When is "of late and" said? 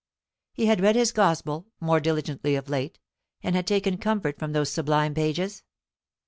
2.55-3.55